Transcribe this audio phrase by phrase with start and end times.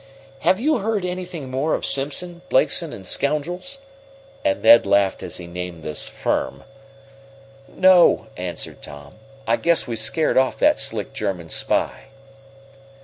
[0.39, 3.77] Have you heard anything more of Simpson, Blakeson and Scoundrels?"
[4.43, 6.63] And Ned laughed as he named this "firm."
[7.67, 9.19] "No," answered Tom.
[9.45, 12.05] "I guess we scared off that slick German spy."